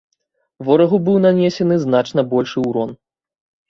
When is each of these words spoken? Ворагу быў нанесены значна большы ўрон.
Ворагу 0.69 0.97
быў 1.11 1.21
нанесены 1.27 1.81
значна 1.87 2.29
большы 2.35 2.69
ўрон. 2.69 3.01